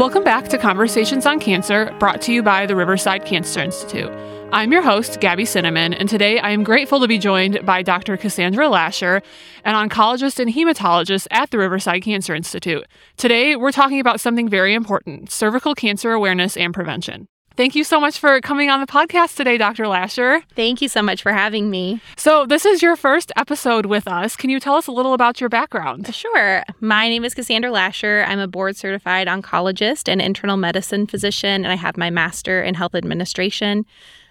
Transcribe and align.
Welcome 0.00 0.24
back 0.24 0.48
to 0.48 0.56
Conversations 0.56 1.26
on 1.26 1.38
Cancer, 1.40 1.94
brought 1.98 2.22
to 2.22 2.32
you 2.32 2.42
by 2.42 2.64
the 2.64 2.74
Riverside 2.74 3.26
Cancer 3.26 3.60
Institute. 3.60 4.10
I'm 4.50 4.72
your 4.72 4.82
host, 4.82 5.20
Gabby 5.20 5.44
Cinnamon, 5.44 5.94
and 5.94 6.08
today 6.08 6.38
I 6.40 6.50
am 6.50 6.64
grateful 6.64 7.00
to 7.00 7.06
be 7.06 7.18
joined 7.18 7.64
by 7.64 7.82
Dr. 7.82 8.16
Cassandra 8.16 8.68
Lacher, 8.68 9.22
an 9.64 9.74
oncologist 9.74 10.40
and 10.40 10.52
hematologist 10.52 11.28
at 11.30 11.50
the 11.50 11.58
Riverside 11.58 12.02
Cancer 12.02 12.34
Institute. 12.34 12.86
Today, 13.16 13.54
we're 13.54 13.72
talking 13.72 14.00
about 14.00 14.20
something 14.20 14.48
very 14.48 14.74
important 14.74 15.30
cervical 15.30 15.74
cancer 15.74 16.12
awareness 16.12 16.56
and 16.56 16.74
prevention. 16.74 17.28
Thank 17.56 17.74
you 17.74 17.84
so 17.84 18.00
much 18.00 18.18
for 18.18 18.40
coming 18.40 18.70
on 18.70 18.80
the 18.80 18.86
podcast 18.86 19.36
today, 19.36 19.58
Dr. 19.58 19.86
Lacher. 19.86 20.42
Thank 20.54 20.80
you 20.80 20.88
so 20.88 21.02
much 21.02 21.20
for 21.22 21.32
having 21.32 21.68
me. 21.68 22.00
So, 22.16 22.46
this 22.46 22.64
is 22.64 22.80
your 22.80 22.96
first 22.96 23.32
episode 23.36 23.86
with 23.86 24.08
us. 24.08 24.36
Can 24.36 24.50
you 24.50 24.60
tell 24.60 24.76
us 24.76 24.86
a 24.86 24.92
little 24.92 25.12
about 25.12 25.40
your 25.40 25.50
background? 25.50 26.14
Sure. 26.14 26.62
My 26.80 27.08
name 27.08 27.24
is 27.24 27.34
Cassandra 27.34 27.70
Lacher. 27.70 28.24
I'm 28.26 28.38
a 28.38 28.48
board 28.48 28.76
certified 28.76 29.26
oncologist 29.26 30.08
and 30.10 30.22
internal 30.22 30.56
medicine 30.56 31.06
physician, 31.06 31.64
and 31.64 31.68
I 31.72 31.76
have 31.76 31.96
my 31.96 32.08
master 32.08 32.62
in 32.62 32.74
health 32.74 32.94
administration. 32.94 33.84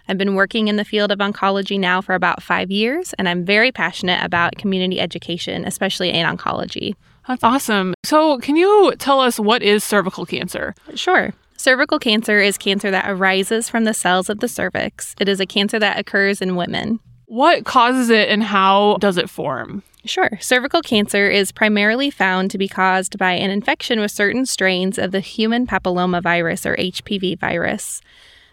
I've 0.08 0.18
been 0.18 0.34
working 0.34 0.66
in 0.66 0.74
the 0.76 0.84
field 0.84 1.12
of 1.12 1.18
oncology 1.20 1.78
now 1.78 2.00
for 2.00 2.14
about 2.14 2.42
five 2.42 2.70
years, 2.70 3.12
and 3.12 3.28
I'm 3.28 3.44
very 3.44 3.70
passionate 3.70 4.24
about 4.24 4.56
community 4.56 4.98
education, 4.98 5.64
especially 5.66 6.10
in 6.10 6.26
oncology. 6.26 6.96
That's 7.28 7.44
awesome. 7.44 7.94
So, 8.02 8.38
can 8.38 8.56
you 8.56 8.92
tell 8.98 9.20
us 9.20 9.38
what 9.38 9.62
is 9.62 9.84
cervical 9.84 10.26
cancer? 10.26 10.74
Sure. 10.96 11.32
Cervical 11.60 11.98
cancer 11.98 12.38
is 12.38 12.56
cancer 12.56 12.90
that 12.90 13.04
arises 13.06 13.68
from 13.68 13.84
the 13.84 13.92
cells 13.92 14.30
of 14.30 14.40
the 14.40 14.48
cervix. 14.48 15.14
It 15.20 15.28
is 15.28 15.40
a 15.40 15.46
cancer 15.46 15.78
that 15.78 15.98
occurs 15.98 16.40
in 16.40 16.56
women. 16.56 17.00
What 17.26 17.66
causes 17.66 18.08
it 18.08 18.30
and 18.30 18.42
how 18.42 18.96
does 18.98 19.18
it 19.18 19.28
form? 19.28 19.82
Sure. 20.06 20.30
Cervical 20.40 20.80
cancer 20.80 21.28
is 21.28 21.52
primarily 21.52 22.10
found 22.10 22.50
to 22.50 22.56
be 22.56 22.66
caused 22.66 23.18
by 23.18 23.32
an 23.32 23.50
infection 23.50 24.00
with 24.00 24.10
certain 24.10 24.46
strains 24.46 24.96
of 24.96 25.12
the 25.12 25.20
human 25.20 25.66
papillomavirus 25.66 26.64
or 26.64 26.76
HPV 26.76 27.38
virus. 27.38 28.00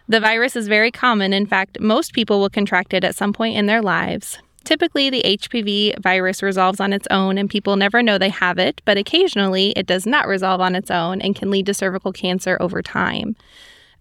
The 0.06 0.20
virus 0.20 0.54
is 0.54 0.68
very 0.68 0.90
common. 0.90 1.32
In 1.32 1.46
fact, 1.46 1.80
most 1.80 2.12
people 2.12 2.40
will 2.40 2.50
contract 2.50 2.92
it 2.92 3.04
at 3.04 3.16
some 3.16 3.32
point 3.32 3.56
in 3.56 3.64
their 3.64 3.80
lives. 3.80 4.36
Typically, 4.68 5.08
the 5.08 5.22
HPV 5.24 5.98
virus 5.98 6.42
resolves 6.42 6.78
on 6.78 6.92
its 6.92 7.06
own 7.10 7.38
and 7.38 7.48
people 7.48 7.74
never 7.76 8.02
know 8.02 8.18
they 8.18 8.28
have 8.28 8.58
it, 8.58 8.82
but 8.84 8.98
occasionally 8.98 9.70
it 9.70 9.86
does 9.86 10.04
not 10.04 10.28
resolve 10.28 10.60
on 10.60 10.74
its 10.74 10.90
own 10.90 11.22
and 11.22 11.34
can 11.34 11.50
lead 11.50 11.64
to 11.64 11.72
cervical 11.72 12.12
cancer 12.12 12.58
over 12.60 12.82
time. 12.82 13.34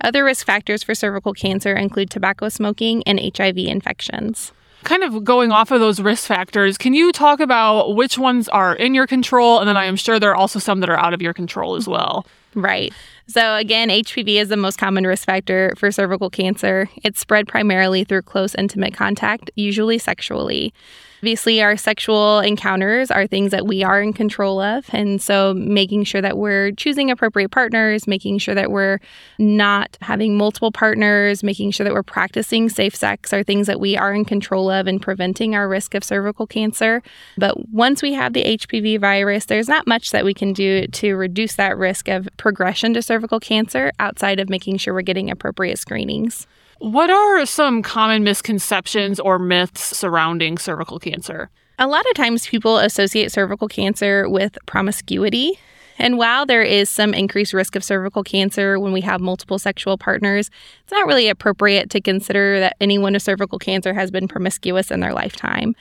Other 0.02 0.26
risk 0.26 0.46
factors 0.46 0.84
for 0.84 0.94
cervical 0.94 1.32
cancer 1.32 1.74
include 1.74 2.10
tobacco 2.10 2.50
smoking 2.50 3.02
and 3.04 3.18
HIV 3.18 3.60
infections. 3.60 4.52
Kind 4.84 5.06
of 5.06 5.24
going 5.24 5.54
off 5.54 5.72
of 5.72 5.80
those 5.80 6.02
risk 6.02 6.28
factors, 6.28 6.78
can 6.78 6.94
you 6.94 7.14
talk 7.14 7.40
about 7.40 7.96
which 7.96 8.18
ones 8.18 8.50
are 8.50 8.76
in 8.76 8.94
your 8.94 9.08
control? 9.08 9.60
And 9.60 9.70
then 9.70 9.78
I 9.78 9.86
am 9.86 9.96
sure 9.96 10.20
there 10.20 10.32
are 10.32 10.36
also 10.36 10.60
some 10.60 10.82
that 10.82 10.90
are 10.90 11.00
out 11.00 11.14
of 11.14 11.22
your 11.22 11.34
control 11.34 11.78
as 11.78 11.88
well. 11.88 12.26
Right. 12.58 12.92
So, 13.28 13.56
again, 13.56 13.90
HPV 13.90 14.42
is 14.42 14.50
the 14.50 14.58
most 14.58 14.80
common 14.80 15.06
risk 15.06 15.26
factor 15.26 15.74
for 15.78 15.92
cervical 15.92 16.30
cancer. 16.30 16.90
It's 17.04 17.20
spread 17.20 17.48
primarily 17.48 18.04
through 18.04 18.22
close, 18.24 18.56
intimate 18.56 18.94
contact, 18.94 19.52
usually 19.56 19.98
sexually. 19.98 20.74
Obviously, 21.20 21.64
our 21.64 21.76
sexual 21.76 22.40
encounters 22.42 23.10
are 23.10 23.26
things 23.26 23.52
that 23.52 23.66
we 23.66 23.84
are 23.84 24.02
in 24.02 24.14
control 24.14 24.62
of. 24.62 24.86
And 24.94 25.20
so, 25.22 25.54
making 25.56 26.04
sure 26.04 26.22
that 26.22 26.38
we're 26.38 26.72
choosing 26.74 27.10
appropriate 27.10 27.50
partners, 27.50 28.08
making 28.08 28.38
sure 28.38 28.54
that 28.54 28.72
we're 28.72 29.00
not 29.40 29.98
having 30.02 30.38
multiple 30.38 30.72
partners, 30.72 31.44
making 31.44 31.72
sure 31.72 31.84
that 31.84 31.94
we're 31.94 32.04
practicing 32.04 32.70
safe 32.70 32.96
sex 32.96 33.34
are 33.34 33.44
things 33.44 33.68
that 33.68 33.80
we 33.80 33.98
are 33.98 34.14
in 34.14 34.26
control 34.26 34.70
of 34.70 34.86
and 34.86 35.02
preventing 35.02 35.56
our 35.56 35.68
risk 35.68 35.96
of 35.96 36.04
cervical 36.04 36.46
cancer. 36.46 37.02
But 37.36 37.68
once 37.70 38.02
we 38.02 38.14
have 38.14 38.34
the 38.34 38.44
HPV 38.44 39.02
virus, 39.02 39.46
there's 39.46 39.68
not 39.68 39.88
much 39.88 40.12
that 40.12 40.24
we 40.24 40.36
can 40.36 40.54
do 40.54 40.86
to 40.88 41.16
reduce 41.16 41.56
that 41.56 41.78
risk 41.78 42.08
of 42.08 42.30
progression 42.48 42.94
to 42.94 43.02
cervical 43.02 43.42
cancer 43.42 43.92
outside 44.00 44.40
of 44.40 44.50
making 44.50 44.78
sure 44.78 44.94
we're 44.94 45.02
getting 45.02 45.30
appropriate 45.30 45.78
screenings. 45.78 46.48
What 46.78 47.10
are 47.10 47.46
some 47.46 47.82
common 47.82 48.24
misconceptions 48.24 49.20
or 49.20 49.38
myths 49.38 49.82
surrounding 49.98 50.58
cervical 50.58 50.98
cancer? 50.98 51.50
A 51.78 51.88
lot 51.88 52.06
of 52.10 52.14
times 52.16 52.48
people 52.48 52.78
associate 52.78 53.34
cervical 53.34 53.68
cancer 53.68 54.30
with 54.30 54.58
promiscuity. 54.66 55.60
And 56.00 56.18
while 56.18 56.46
there 56.46 56.62
is 56.62 56.90
some 56.90 57.14
increased 57.14 57.52
risk 57.52 57.76
of 57.76 57.84
cervical 57.84 58.24
cancer 58.24 58.80
when 58.80 58.94
we 58.94 59.02
have 59.02 59.20
multiple 59.20 59.60
sexual 59.60 59.98
partners, 59.98 60.50
it's 60.84 60.94
not 60.94 61.06
really 61.06 61.28
appropriate 61.28 61.90
to 61.90 62.00
consider 62.00 62.62
that 62.62 62.78
anyone 62.80 63.12
with 63.12 63.24
cervical 63.24 63.60
cancer 63.60 63.94
has 63.94 64.10
been 64.10 64.30
promiscuous 64.30 64.90
in 64.90 65.02
their 65.02 65.14
lifetime. 65.14 65.76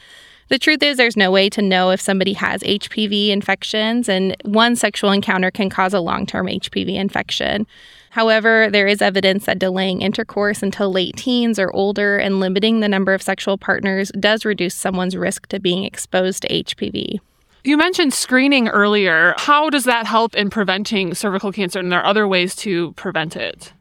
The 0.49 0.59
truth 0.61 0.83
is, 0.83 0.97
there's 0.97 1.17
no 1.17 1.33
way 1.33 1.51
to 1.51 1.61
know 1.61 1.91
if 1.91 2.01
somebody 2.01 2.33
has 2.35 2.63
HPV 2.63 3.31
infections, 3.31 4.09
and 4.09 4.37
one 4.45 4.77
sexual 4.77 5.11
encounter 5.11 5.51
can 5.51 5.69
cause 5.69 5.93
a 5.93 6.01
long 6.01 6.25
term 6.25 6.47
HPV 6.47 6.95
infection. 6.95 7.67
However, 8.11 8.71
there 8.71 8.87
is 8.87 9.03
evidence 9.03 9.45
that 9.47 9.59
delaying 9.59 10.03
intercourse 10.03 10.63
until 10.63 10.91
late 10.93 11.17
teens 11.17 11.59
or 11.59 11.71
older 11.73 12.17
and 12.17 12.41
limiting 12.41 12.81
the 12.81 12.89
number 12.89 13.13
of 13.13 13.23
sexual 13.23 13.59
partners 13.59 14.11
does 14.19 14.45
reduce 14.45 14.75
someone's 14.75 15.17
risk 15.17 15.49
to 15.49 15.59
being 15.59 15.85
exposed 15.85 16.43
to 16.43 16.49
HPV. 16.49 17.19
You 17.65 17.77
mentioned 17.77 18.15
screening 18.15 18.69
earlier. 18.69 19.35
How 19.39 19.69
does 19.69 19.85
that 19.85 20.07
help 20.07 20.37
in 20.37 20.49
preventing 20.49 21.15
cervical 21.15 21.51
cancer? 21.51 21.81
And 21.81 21.91
there 21.91 22.01
are 22.01 22.07
other 22.07 22.29
ways 22.29 22.55
to 22.57 22.93
prevent 22.93 23.35
it. 23.35 23.73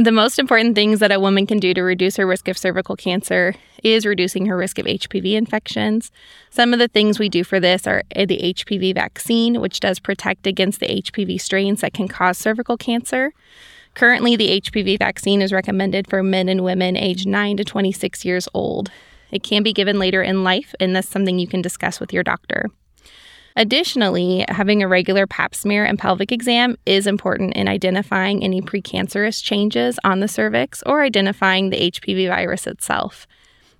The 0.00 0.12
most 0.12 0.38
important 0.38 0.76
things 0.76 1.00
that 1.00 1.10
a 1.10 1.18
woman 1.18 1.44
can 1.44 1.58
do 1.58 1.74
to 1.74 1.82
reduce 1.82 2.18
her 2.18 2.26
risk 2.26 2.46
of 2.46 2.56
cervical 2.56 2.94
cancer 2.94 3.56
is 3.82 4.06
reducing 4.06 4.46
her 4.46 4.56
risk 4.56 4.78
of 4.78 4.86
HPV 4.86 5.32
infections. 5.32 6.12
Some 6.50 6.72
of 6.72 6.78
the 6.78 6.86
things 6.86 7.18
we 7.18 7.28
do 7.28 7.42
for 7.42 7.58
this 7.58 7.84
are 7.84 8.04
uh, 8.14 8.24
the 8.24 8.38
HPV 8.54 8.94
vaccine, 8.94 9.60
which 9.60 9.80
does 9.80 9.98
protect 9.98 10.46
against 10.46 10.78
the 10.78 10.86
HPV 10.86 11.40
strains 11.40 11.80
that 11.80 11.94
can 11.94 12.06
cause 12.06 12.38
cervical 12.38 12.76
cancer. 12.76 13.32
Currently, 13.94 14.36
the 14.36 14.60
HPV 14.60 15.00
vaccine 15.00 15.42
is 15.42 15.52
recommended 15.52 16.06
for 16.08 16.22
men 16.22 16.48
and 16.48 16.62
women 16.62 16.96
aged 16.96 17.26
9 17.26 17.56
to 17.56 17.64
26 17.64 18.24
years 18.24 18.48
old. 18.54 18.92
It 19.32 19.42
can 19.42 19.64
be 19.64 19.72
given 19.72 19.98
later 19.98 20.22
in 20.22 20.44
life, 20.44 20.76
and 20.78 20.94
that's 20.94 21.08
something 21.08 21.40
you 21.40 21.48
can 21.48 21.60
discuss 21.60 21.98
with 21.98 22.12
your 22.12 22.22
doctor. 22.22 22.66
Additionally, 23.58 24.44
having 24.48 24.84
a 24.84 24.88
regular 24.88 25.26
pap 25.26 25.52
smear 25.52 25.84
and 25.84 25.98
pelvic 25.98 26.30
exam 26.30 26.76
is 26.86 27.08
important 27.08 27.54
in 27.54 27.66
identifying 27.66 28.44
any 28.44 28.62
precancerous 28.62 29.42
changes 29.42 29.98
on 30.04 30.20
the 30.20 30.28
cervix 30.28 30.80
or 30.86 31.02
identifying 31.02 31.70
the 31.70 31.90
HPV 31.90 32.28
virus 32.28 32.68
itself. 32.68 33.26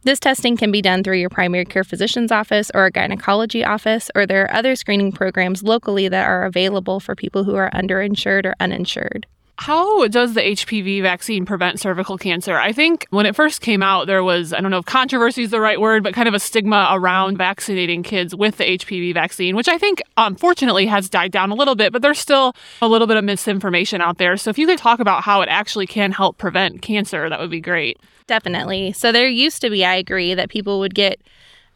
This 0.02 0.18
testing 0.18 0.56
can 0.56 0.72
be 0.72 0.82
done 0.82 1.04
through 1.04 1.18
your 1.18 1.30
primary 1.30 1.64
care 1.64 1.84
physician's 1.84 2.32
office 2.32 2.72
or 2.74 2.86
a 2.86 2.90
gynecology 2.90 3.64
office, 3.64 4.10
or 4.16 4.26
there 4.26 4.42
are 4.42 4.52
other 4.52 4.74
screening 4.74 5.12
programs 5.12 5.62
locally 5.62 6.08
that 6.08 6.26
are 6.26 6.44
available 6.44 6.98
for 6.98 7.14
people 7.14 7.44
who 7.44 7.54
are 7.54 7.70
underinsured 7.70 8.46
or 8.46 8.54
uninsured. 8.58 9.28
How 9.60 10.06
does 10.06 10.34
the 10.34 10.40
HPV 10.40 11.02
vaccine 11.02 11.44
prevent 11.44 11.80
cervical 11.80 12.16
cancer? 12.16 12.56
I 12.56 12.72
think 12.72 13.08
when 13.10 13.26
it 13.26 13.34
first 13.34 13.60
came 13.60 13.82
out, 13.82 14.06
there 14.06 14.22
was, 14.22 14.52
I 14.52 14.60
don't 14.60 14.70
know 14.70 14.78
if 14.78 14.86
controversy 14.86 15.42
is 15.42 15.50
the 15.50 15.60
right 15.60 15.80
word, 15.80 16.04
but 16.04 16.14
kind 16.14 16.28
of 16.28 16.34
a 16.34 16.38
stigma 16.38 16.88
around 16.92 17.38
vaccinating 17.38 18.04
kids 18.04 18.36
with 18.36 18.58
the 18.58 18.64
HPV 18.64 19.12
vaccine, 19.14 19.56
which 19.56 19.66
I 19.66 19.76
think 19.76 20.00
unfortunately 20.16 20.86
has 20.86 21.08
died 21.08 21.32
down 21.32 21.50
a 21.50 21.56
little 21.56 21.74
bit, 21.74 21.92
but 21.92 22.02
there's 22.02 22.20
still 22.20 22.54
a 22.80 22.86
little 22.86 23.08
bit 23.08 23.16
of 23.16 23.24
misinformation 23.24 24.00
out 24.00 24.18
there. 24.18 24.36
So 24.36 24.48
if 24.48 24.58
you 24.58 24.66
could 24.66 24.78
talk 24.78 25.00
about 25.00 25.24
how 25.24 25.42
it 25.42 25.48
actually 25.48 25.88
can 25.88 26.12
help 26.12 26.38
prevent 26.38 26.80
cancer, 26.80 27.28
that 27.28 27.40
would 27.40 27.50
be 27.50 27.60
great. 27.60 27.98
Definitely. 28.28 28.92
So 28.92 29.10
there 29.10 29.28
used 29.28 29.60
to 29.62 29.70
be, 29.70 29.84
I 29.84 29.96
agree, 29.96 30.34
that 30.34 30.50
people 30.50 30.78
would 30.78 30.94
get 30.94 31.20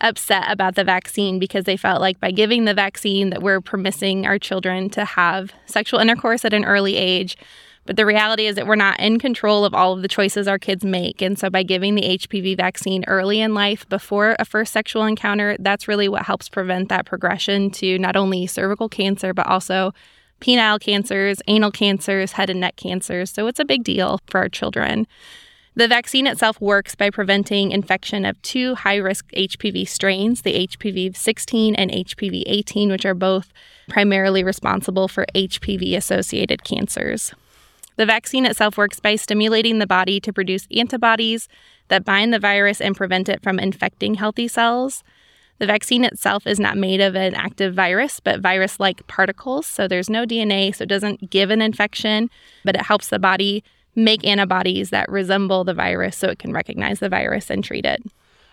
upset 0.00 0.44
about 0.48 0.76
the 0.76 0.84
vaccine 0.84 1.41
because 1.41 1.65
they 1.65 1.76
felt 1.76 2.00
like 2.00 2.21
by 2.21 2.31
giving 2.31 2.65
the 2.65 2.75
vaccine 2.75 3.31
that 3.31 3.42
we're 3.42 3.60
permitting 3.60 4.25
our 4.25 4.38
children 4.38 4.88
to 4.91 5.04
have 5.04 5.53
sexual 5.66 5.98
intercourse 5.98 6.44
at 6.44 6.53
an 6.53 6.65
early 6.65 6.97
age 6.97 7.37
but 7.84 7.97
the 7.97 8.06
reality 8.06 8.47
is 8.47 8.56
that 8.56 8.66
we're 8.66 8.76
not 8.76 9.00
in 9.00 9.19
control 9.19 9.65
of 9.65 9.75
all 9.75 9.93
of 9.93 10.03
the 10.03 10.09
choices 10.09 10.47
our 10.47 10.59
kids 10.59 10.84
make. 10.84 11.20
And 11.20 11.38
so 11.38 11.50
by 11.50 11.62
giving 11.62 11.94
the 11.94 12.03
HPV 12.03 12.56
vaccine 12.56 13.04
early 13.06 13.41
in 13.41 13.54
life 13.54 13.88
before 13.88 14.37
a 14.38 14.44
first 14.44 14.72
sexual 14.72 15.04
encounter, 15.04 15.56
that's 15.59 15.88
really 15.88 16.09
what 16.09 16.22
helps 16.22 16.48
prevent 16.48 16.88
that 16.91 17.06
progression 17.06 17.71
to 17.72 17.98
not 17.98 18.16
only 18.16 18.47
cervical 18.47 18.88
cancer, 18.88 19.34
but 19.34 19.47
also 19.47 19.92
penile 20.41 20.80
cancers, 20.80 21.41
anal 21.48 21.71
cancers, 21.71 22.33
head 22.33 22.51
and 22.51 22.60
neck 22.60 22.77
cancers. 22.77 23.30
So 23.30 23.47
it's 23.47 23.60
a 23.60 23.65
big 23.65 23.84
deal 23.84 24.21
for 24.27 24.39
our 24.39 24.48
children. 24.48 25.06
The 25.74 25.89
vaccine 25.89 26.27
itself 26.27 26.60
works 26.60 26.95
by 26.95 27.09
preventing 27.09 27.71
infection 27.71 28.27
of 28.27 28.41
two 28.42 28.74
high 28.74 28.97
risk 28.97 29.30
HPV 29.33 29.89
strains, 29.89 30.42
the 30.42 30.66
HPV 30.66 31.16
16 31.16 31.74
and 31.77 31.91
HPV 31.91 32.42
18, 32.47 32.91
which 32.91 33.06
are 33.06 33.15
both 33.15 33.53
primarily 33.89 34.45
responsible 34.45 35.09
for 35.09 35.24
HPV 35.34 35.97
associated 35.97 36.62
cancers. 36.62 37.33
The 37.97 38.06
vaccine 38.06 38.47
itself 38.47 38.77
works 38.77 39.00
by 39.00 39.16
stimulating 39.16 39.78
the 39.78 39.86
body 39.86 40.21
to 40.21 40.33
produce 40.33 40.66
antibodies 40.74 41.48
that 41.89 42.04
bind 42.04 42.33
the 42.33 42.39
virus 42.39 42.80
and 42.80 42.97
prevent 42.97 43.28
it 43.28 43.42
from 43.42 43.59
infecting 43.59 44.15
healthy 44.15 44.48
cells. 44.48 45.03
The 45.59 45.66
vaccine 45.66 46.04
itself 46.04 46.47
is 46.47 46.59
not 46.59 46.77
made 46.77 47.00
of 47.00 47.15
an 47.15 47.34
active 47.34 47.74
virus, 47.74 48.18
but 48.18 48.41
virus 48.41 48.80
like 48.80 49.06
particles. 49.06 49.66
So 49.66 49.86
there's 49.86 50.10
no 50.10 50.24
DNA, 50.24 50.74
so 50.74 50.83
it 50.83 50.89
doesn't 50.89 51.30
give 51.30 51.50
an 51.50 51.62
infection, 51.62 52.30
but 52.65 52.74
it 52.74 52.83
helps 52.83 53.09
the 53.09 53.18
body 53.18 53.62
make 53.94 54.27
antibodies 54.27 54.91
that 54.91 55.09
resemble 55.10 55.65
the 55.65 55.74
virus 55.74 56.16
so 56.16 56.28
it 56.28 56.39
can 56.39 56.53
recognize 56.53 56.98
the 56.98 57.09
virus 57.09 57.50
and 57.50 57.62
treat 57.62 57.84
it. 57.84 58.03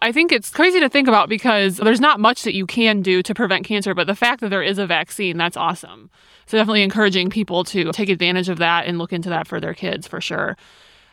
I 0.02 0.12
think 0.12 0.32
it's 0.32 0.50
crazy 0.50 0.80
to 0.80 0.90
think 0.90 1.08
about 1.08 1.28
because 1.28 1.78
there's 1.78 2.00
not 2.00 2.20
much 2.20 2.44
that 2.44 2.56
you 2.56 2.66
can 2.66 3.02
do 3.02 3.22
to 3.22 3.34
prevent 3.34 3.66
cancer, 3.66 3.94
but 3.94 4.08
the 4.08 4.16
fact 4.16 4.40
that 4.42 4.50
there 4.50 4.64
is 4.64 4.78
a 4.78 4.88
vaccine, 4.88 5.38
that's 5.38 5.58
awesome. 5.58 6.10
So, 6.46 6.58
definitely 6.58 6.84
encouraging 6.84 7.30
people 7.30 7.64
to 7.66 7.92
take 7.92 8.10
advantage 8.10 8.50
of 8.50 8.58
that 8.60 8.86
and 8.86 8.98
look 8.98 9.12
into 9.12 9.30
that 9.30 9.48
for 9.48 9.60
their 9.60 9.74
kids 9.74 10.08
for 10.08 10.22
sure. 10.22 10.58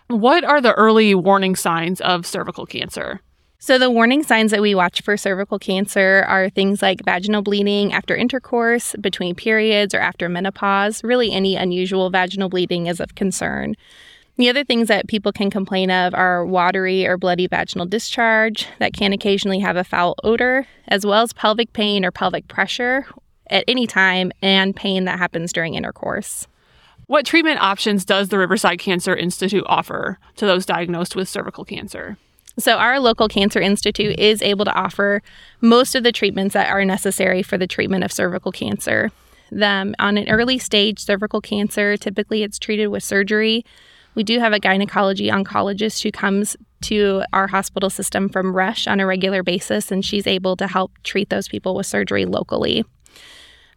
What 0.08 0.44
are 0.44 0.60
the 0.60 0.72
early 0.74 1.14
warning 1.14 1.56
signs 1.56 2.00
of 2.00 2.24
cervical 2.26 2.64
cancer? 2.64 3.20
So, 3.58 3.78
the 3.78 3.90
warning 3.90 4.22
signs 4.22 4.52
that 4.52 4.62
we 4.62 4.74
watch 4.74 5.02
for 5.02 5.16
cervical 5.16 5.58
cancer 5.58 6.24
are 6.28 6.48
things 6.48 6.80
like 6.80 7.04
vaginal 7.04 7.42
bleeding 7.42 7.92
after 7.92 8.14
intercourse, 8.14 8.94
between 9.00 9.34
periods, 9.34 9.94
or 9.94 9.98
after 9.98 10.28
menopause. 10.28 11.02
Really, 11.02 11.32
any 11.32 11.56
unusual 11.56 12.08
vaginal 12.10 12.48
bleeding 12.48 12.86
is 12.86 13.00
of 13.00 13.16
concern. 13.16 13.74
The 14.38 14.50
other 14.50 14.64
things 14.64 14.88
that 14.88 15.08
people 15.08 15.32
can 15.32 15.50
complain 15.50 15.90
of 15.90 16.14
are 16.14 16.44
watery 16.44 17.06
or 17.06 17.16
bloody 17.16 17.46
vaginal 17.46 17.86
discharge 17.86 18.68
that 18.78 18.92
can 18.92 19.14
occasionally 19.14 19.60
have 19.60 19.76
a 19.76 19.84
foul 19.84 20.14
odor, 20.22 20.66
as 20.88 21.06
well 21.06 21.22
as 21.22 21.32
pelvic 21.32 21.72
pain 21.72 22.04
or 22.04 22.10
pelvic 22.10 22.46
pressure 22.46 23.06
at 23.48 23.64
any 23.66 23.86
time, 23.86 24.32
and 24.42 24.76
pain 24.76 25.04
that 25.04 25.18
happens 25.18 25.52
during 25.52 25.74
intercourse. 25.74 26.46
What 27.06 27.24
treatment 27.24 27.62
options 27.62 28.04
does 28.04 28.28
the 28.28 28.38
Riverside 28.38 28.78
Cancer 28.78 29.16
Institute 29.16 29.64
offer 29.66 30.18
to 30.36 30.44
those 30.44 30.66
diagnosed 30.66 31.16
with 31.16 31.28
cervical 31.28 31.64
cancer? 31.64 32.18
So, 32.58 32.76
our 32.76 32.98
local 32.98 33.28
cancer 33.28 33.60
institute 33.60 34.18
is 34.18 34.42
able 34.42 34.64
to 34.64 34.74
offer 34.74 35.22
most 35.60 35.94
of 35.94 36.02
the 36.02 36.12
treatments 36.12 36.54
that 36.54 36.70
are 36.70 36.84
necessary 36.84 37.42
for 37.42 37.56
the 37.56 37.66
treatment 37.66 38.02
of 38.02 38.12
cervical 38.12 38.50
cancer. 38.50 39.12
Them 39.52 39.94
on 39.98 40.18
an 40.18 40.28
early 40.28 40.58
stage 40.58 40.98
cervical 40.98 41.40
cancer, 41.40 41.96
typically 41.96 42.42
it's 42.42 42.58
treated 42.58 42.88
with 42.88 43.04
surgery. 43.04 43.64
We 44.16 44.24
do 44.24 44.40
have 44.40 44.54
a 44.54 44.58
gynecology 44.58 45.28
oncologist 45.28 46.02
who 46.02 46.10
comes 46.10 46.56
to 46.82 47.22
our 47.32 47.46
hospital 47.46 47.90
system 47.90 48.28
from 48.28 48.56
Rush 48.56 48.86
on 48.86 48.98
a 48.98 49.06
regular 49.06 49.42
basis, 49.42 49.92
and 49.92 50.04
she's 50.04 50.26
able 50.26 50.56
to 50.56 50.66
help 50.66 50.92
treat 51.04 51.28
those 51.28 51.48
people 51.48 51.74
with 51.74 51.86
surgery 51.86 52.24
locally. 52.24 52.84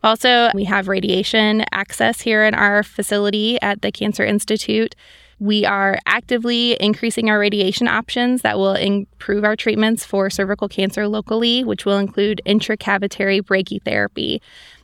Also, 0.01 0.49
we 0.55 0.63
have 0.63 0.87
radiation 0.87 1.65
access 1.73 2.21
here 2.21 2.45
in 2.45 2.53
our 2.53 2.83
facility 2.83 3.61
at 3.61 3.81
the 3.81 3.91
Cancer 3.91 4.23
Institute. 4.23 4.95
We 5.39 5.65
are 5.65 5.99
actively 6.05 6.77
increasing 6.81 7.29
our 7.29 7.39
radiation 7.39 7.89
options 7.89 8.41
that 8.41 8.57
will 8.57 8.75
improve 8.75 9.43
our 9.43 9.57
treatments 9.57 10.05
for 10.05 10.29
cervical 10.29 10.69
cancer 10.69 11.07
locally, 11.07 11.65
which 11.65 11.85
will 11.85 11.97
include 11.97 12.41
intracavitary 12.45 13.41
brachytherapy. 13.41 14.39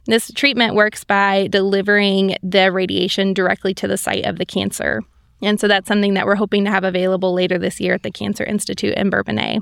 This 0.05 0.31
treatment 0.31 0.75
works 0.75 1.05
by 1.05 1.47
delivering 1.47 2.35
the 2.43 2.71
radiation 2.71 3.33
directly 3.33 3.73
to 3.75 3.87
the 3.87 3.97
site 3.97 4.25
of 4.25 4.37
the 4.37 4.45
cancer. 4.45 5.01
And 5.41 5.59
so 5.59 5.67
that's 5.67 5.87
something 5.87 6.13
that 6.13 6.25
we're 6.25 6.35
hoping 6.35 6.65
to 6.65 6.71
have 6.71 6.83
available 6.83 7.33
later 7.33 7.57
this 7.57 7.79
year 7.79 7.93
at 7.93 8.03
the 8.03 8.11
Cancer 8.11 8.43
Institute 8.43 8.95
in 8.95 9.09
Bourbonnais. 9.09 9.61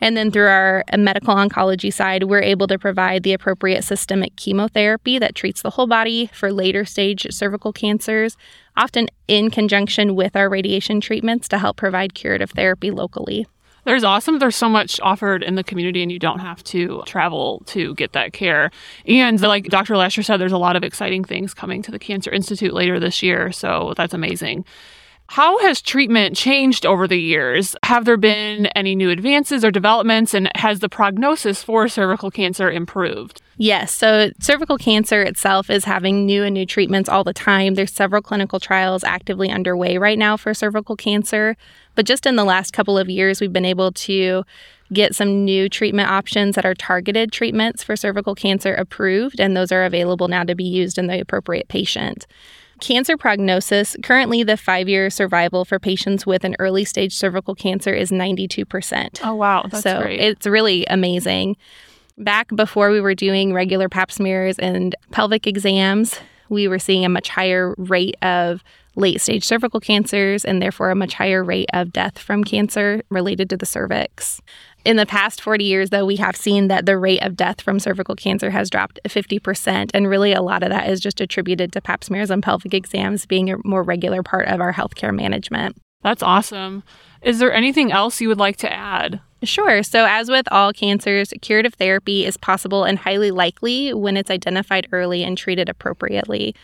And 0.00 0.16
then 0.16 0.30
through 0.30 0.48
our 0.48 0.84
medical 0.96 1.34
oncology 1.34 1.92
side, 1.92 2.24
we're 2.24 2.42
able 2.42 2.66
to 2.66 2.78
provide 2.78 3.22
the 3.22 3.32
appropriate 3.32 3.82
systemic 3.82 4.36
chemotherapy 4.36 5.18
that 5.18 5.34
treats 5.34 5.62
the 5.62 5.70
whole 5.70 5.86
body 5.86 6.28
for 6.34 6.52
later 6.52 6.84
stage 6.84 7.26
cervical 7.30 7.72
cancers, 7.72 8.36
often 8.76 9.08
in 9.26 9.50
conjunction 9.50 10.14
with 10.14 10.36
our 10.36 10.50
radiation 10.50 11.00
treatments 11.00 11.48
to 11.48 11.58
help 11.58 11.78
provide 11.78 12.14
curative 12.14 12.50
therapy 12.50 12.90
locally. 12.90 13.46
There's 13.86 14.02
awesome. 14.02 14.40
There's 14.40 14.56
so 14.56 14.68
much 14.68 14.98
offered 15.00 15.44
in 15.44 15.54
the 15.54 15.62
community, 15.62 16.02
and 16.02 16.10
you 16.10 16.18
don't 16.18 16.40
have 16.40 16.62
to 16.64 17.04
travel 17.06 17.62
to 17.66 17.94
get 17.94 18.14
that 18.14 18.32
care. 18.32 18.72
And 19.06 19.40
like 19.40 19.66
Dr. 19.66 19.96
Lacher 19.96 20.24
said, 20.24 20.38
there's 20.38 20.50
a 20.50 20.58
lot 20.58 20.74
of 20.74 20.82
exciting 20.82 21.22
things 21.22 21.54
coming 21.54 21.82
to 21.82 21.92
the 21.92 21.98
Cancer 22.00 22.32
Institute 22.32 22.74
later 22.74 22.98
this 22.98 23.22
year. 23.22 23.52
So 23.52 23.94
that's 23.96 24.12
amazing. 24.12 24.64
How 25.28 25.58
has 25.58 25.82
treatment 25.82 26.36
changed 26.36 26.86
over 26.86 27.08
the 27.08 27.20
years? 27.20 27.74
Have 27.82 28.04
there 28.04 28.16
been 28.16 28.66
any 28.68 28.94
new 28.94 29.10
advances 29.10 29.64
or 29.64 29.70
developments, 29.70 30.34
and 30.34 30.50
has 30.54 30.78
the 30.78 30.88
prognosis 30.88 31.62
for 31.62 31.88
cervical 31.88 32.30
cancer 32.30 32.70
improved? 32.70 33.42
Yes. 33.58 33.92
So, 33.92 34.30
cervical 34.38 34.78
cancer 34.78 35.22
itself 35.22 35.68
is 35.68 35.84
having 35.84 36.26
new 36.26 36.44
and 36.44 36.54
new 36.54 36.64
treatments 36.64 37.08
all 37.08 37.24
the 37.24 37.32
time. 37.32 37.74
There's 37.74 37.92
several 37.92 38.22
clinical 38.22 38.60
trials 38.60 39.02
actively 39.02 39.50
underway 39.50 39.98
right 39.98 40.18
now 40.18 40.36
for 40.36 40.54
cervical 40.54 40.96
cancer. 40.96 41.56
But 41.96 42.06
just 42.06 42.24
in 42.26 42.36
the 42.36 42.44
last 42.44 42.72
couple 42.72 42.96
of 42.96 43.08
years, 43.08 43.40
we've 43.40 43.52
been 43.52 43.64
able 43.64 43.92
to 43.92 44.44
get 44.92 45.16
some 45.16 45.44
new 45.44 45.68
treatment 45.68 46.08
options 46.08 46.54
that 46.54 46.64
are 46.64 46.74
targeted 46.74 47.32
treatments 47.32 47.82
for 47.82 47.96
cervical 47.96 48.36
cancer 48.36 48.74
approved, 48.74 49.40
and 49.40 49.56
those 49.56 49.72
are 49.72 49.84
available 49.84 50.28
now 50.28 50.44
to 50.44 50.54
be 50.54 50.64
used 50.64 50.98
in 50.98 51.08
the 51.08 51.20
appropriate 51.20 51.66
patient. 51.68 52.26
Cancer 52.80 53.16
prognosis 53.16 53.96
currently, 54.02 54.42
the 54.42 54.56
five 54.56 54.88
year 54.88 55.08
survival 55.10 55.64
for 55.64 55.78
patients 55.78 56.26
with 56.26 56.44
an 56.44 56.56
early 56.58 56.84
stage 56.84 57.14
cervical 57.14 57.54
cancer 57.54 57.94
is 57.94 58.10
92%. 58.10 59.20
Oh, 59.24 59.34
wow. 59.34 59.66
That's 59.70 59.82
so 59.82 60.02
great. 60.02 60.20
it's 60.20 60.46
really 60.46 60.86
amazing. 60.86 61.56
Back 62.18 62.48
before 62.54 62.90
we 62.90 63.00
were 63.00 63.14
doing 63.14 63.52
regular 63.52 63.88
pap 63.88 64.10
smears 64.10 64.58
and 64.58 64.94
pelvic 65.10 65.46
exams, 65.46 66.18
we 66.48 66.68
were 66.68 66.78
seeing 66.78 67.04
a 67.04 67.08
much 67.08 67.28
higher 67.28 67.74
rate 67.78 68.16
of 68.22 68.62
late 68.94 69.20
stage 69.20 69.44
cervical 69.44 69.80
cancers 69.80 70.44
and 70.44 70.60
therefore 70.62 70.90
a 70.90 70.94
much 70.94 71.14
higher 71.14 71.44
rate 71.44 71.68
of 71.74 71.92
death 71.92 72.18
from 72.18 72.42
cancer 72.42 73.02
related 73.10 73.50
to 73.50 73.56
the 73.56 73.66
cervix. 73.66 74.40
In 74.86 74.96
the 74.96 75.04
past 75.04 75.40
40 75.40 75.64
years, 75.64 75.90
though, 75.90 76.04
we 76.04 76.14
have 76.14 76.36
seen 76.36 76.68
that 76.68 76.86
the 76.86 76.96
rate 76.96 77.20
of 77.24 77.34
death 77.34 77.60
from 77.60 77.80
cervical 77.80 78.14
cancer 78.14 78.50
has 78.50 78.70
dropped 78.70 79.00
50%. 79.08 79.90
And 79.92 80.06
really, 80.06 80.32
a 80.32 80.40
lot 80.40 80.62
of 80.62 80.68
that 80.68 80.88
is 80.88 81.00
just 81.00 81.20
attributed 81.20 81.72
to 81.72 81.80
pap 81.80 82.04
smears 82.04 82.30
and 82.30 82.40
pelvic 82.40 82.72
exams 82.72 83.26
being 83.26 83.50
a 83.50 83.56
more 83.64 83.82
regular 83.82 84.22
part 84.22 84.46
of 84.46 84.60
our 84.60 84.72
healthcare 84.72 85.12
management. 85.12 85.76
That's 86.04 86.22
awesome. 86.22 86.84
Is 87.20 87.40
there 87.40 87.52
anything 87.52 87.90
else 87.90 88.20
you 88.20 88.28
would 88.28 88.38
like 88.38 88.58
to 88.58 88.72
add? 88.72 89.18
Sure. 89.42 89.82
So, 89.82 90.06
as 90.06 90.30
with 90.30 90.46
all 90.52 90.72
cancers, 90.72 91.34
curative 91.42 91.74
therapy 91.74 92.24
is 92.24 92.36
possible 92.36 92.84
and 92.84 92.96
highly 92.96 93.32
likely 93.32 93.92
when 93.92 94.16
it's 94.16 94.30
identified 94.30 94.86
early 94.92 95.24
and 95.24 95.36
treated 95.36 95.68
appropriately. 95.68 96.54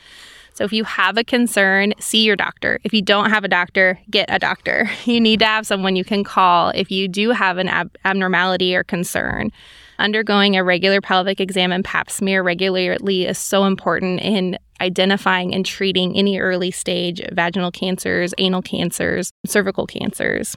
So 0.55 0.65
if 0.65 0.73
you 0.73 0.85
have 0.85 1.17
a 1.17 1.25
concern, 1.25 1.95
see 1.99 2.25
your 2.25 2.37
doctor. 2.37 2.79
If 2.85 2.93
you 2.93 3.03
don't 3.03 3.31
have 3.31 3.45
a 3.45 3.49
doctor, 3.49 3.99
get 4.11 4.27
a 4.29 4.39
doctor. 4.39 4.91
You 5.05 5.21
need 5.21 5.41
to 5.41 5.47
have 5.47 5.67
someone 5.67 5.97
you 5.97 6.05
can 6.05 6.25
call 6.25 6.71
if 6.71 6.91
you 6.91 7.09
do 7.09 7.31
have 7.31 7.59
an 7.59 7.69
ab- 7.69 7.97
abnormality 8.05 8.75
or 8.75 8.85
concern. 8.85 9.51
Undergoing 9.99 10.57
a 10.57 10.65
regular 10.65 11.01
pelvic 11.01 11.41
exam 11.41 11.73
and 11.73 11.85
pap 11.85 12.09
smear 12.09 12.43
regularly 12.43 13.27
is 13.27 13.37
so 13.37 13.65
important 13.65 14.21
in 14.21 14.59
identifying 14.81 15.55
and 15.55 15.67
treating 15.67 16.17
any 16.17 16.39
early 16.39 16.71
stage 16.71 17.21
vaginal 17.33 17.71
cancers, 17.71 18.33
anal 18.39 18.63
cancers, 18.63 19.33
cervical 19.47 19.87
cancers. 19.87 20.57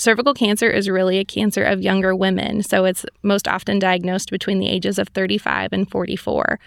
Cervical 0.00 0.32
cancer 0.32 0.70
is 0.70 0.88
really 0.88 1.18
a 1.18 1.26
cancer 1.26 1.62
of 1.62 1.82
younger 1.82 2.16
women, 2.16 2.62
so 2.62 2.86
it's 2.86 3.04
most 3.22 3.46
often 3.46 3.78
diagnosed 3.78 4.30
between 4.30 4.58
the 4.58 4.66
ages 4.66 4.98
of 4.98 5.08
35 5.08 5.74
and 5.74 5.90
44. 5.90 6.58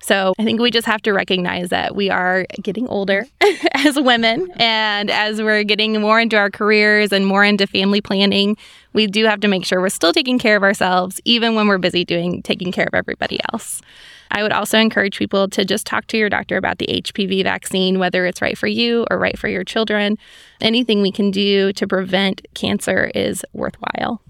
So 0.00 0.34
I 0.40 0.44
think 0.44 0.60
we 0.60 0.72
just 0.72 0.88
have 0.88 1.00
to 1.02 1.12
recognize 1.12 1.68
that 1.68 1.94
we 1.94 2.10
are 2.10 2.46
getting 2.60 2.88
older 2.88 3.26
as 3.74 4.00
women. 4.00 4.50
And 4.56 5.08
as 5.08 5.40
we're 5.40 5.62
getting 5.62 6.00
more 6.00 6.18
into 6.18 6.36
our 6.36 6.50
careers 6.50 7.12
and 7.12 7.24
more 7.24 7.44
into 7.44 7.68
family 7.68 8.00
planning, 8.00 8.56
we 8.92 9.06
do 9.06 9.24
have 9.26 9.38
to 9.40 9.48
make 9.48 9.64
sure 9.64 9.80
we're 9.80 9.88
still 9.88 10.12
taking 10.12 10.40
care 10.40 10.56
of 10.56 10.64
ourselves, 10.64 11.20
even 11.24 11.54
when 11.54 11.68
we're 11.68 11.78
busy 11.78 12.04
doing 12.04 12.42
taking 12.42 12.72
care 12.72 12.86
of 12.86 12.94
everybody 12.94 13.38
else. 13.52 13.82
I 14.30 14.42
would 14.42 14.52
also 14.52 14.78
encourage 14.78 15.18
people 15.18 15.48
to 15.48 15.64
just 15.64 15.86
talk 15.86 16.06
to 16.08 16.16
your 16.16 16.28
doctor 16.28 16.56
about 16.56 16.78
the 16.78 16.86
HPV 16.86 17.42
vaccine, 17.42 17.98
whether 17.98 18.26
it's 18.26 18.40
right 18.40 18.56
for 18.56 18.66
you 18.66 19.06
or 19.10 19.18
right 19.18 19.38
for 19.38 19.48
your 19.48 19.64
children. 19.64 20.16
Anything 20.60 21.02
we 21.02 21.12
can 21.12 21.30
do 21.30 21.72
to 21.74 21.86
prevent 21.86 22.46
cancer 22.54 23.10
is 23.14 23.44
worthwhile. 23.52 24.22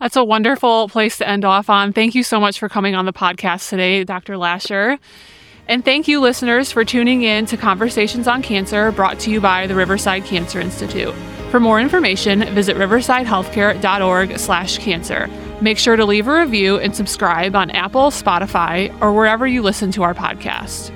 That's 0.00 0.16
a 0.16 0.24
wonderful 0.24 0.88
place 0.88 1.18
to 1.18 1.28
end 1.28 1.44
off 1.44 1.70
on. 1.70 1.92
Thank 1.92 2.14
you 2.14 2.22
so 2.22 2.38
much 2.38 2.58
for 2.58 2.68
coming 2.68 2.94
on 2.94 3.06
the 3.06 3.12
podcast 3.12 3.70
today, 3.70 4.04
Dr. 4.04 4.36
Lacher. 4.36 4.98
And 5.68 5.84
thank 5.84 6.06
you, 6.06 6.20
listeners, 6.20 6.70
for 6.70 6.84
tuning 6.84 7.22
in 7.22 7.46
to 7.46 7.56
Conversations 7.56 8.28
on 8.28 8.42
Cancer 8.42 8.92
brought 8.92 9.18
to 9.20 9.30
you 9.30 9.40
by 9.40 9.66
the 9.66 9.74
Riverside 9.74 10.24
Cancer 10.24 10.60
Institute. 10.60 11.14
For 11.50 11.58
more 11.58 11.80
information, 11.80 12.44
visit 12.54 12.76
riversidehealthcare.org 12.76 14.38
slash 14.38 14.78
cancer. 14.78 15.28
Make 15.60 15.78
sure 15.78 15.96
to 15.96 16.04
leave 16.04 16.28
a 16.28 16.40
review 16.40 16.78
and 16.78 16.94
subscribe 16.94 17.56
on 17.56 17.70
Apple, 17.70 18.10
Spotify, 18.10 18.96
or 19.00 19.12
wherever 19.12 19.46
you 19.46 19.62
listen 19.62 19.90
to 19.92 20.02
our 20.02 20.14
podcast. 20.14 20.95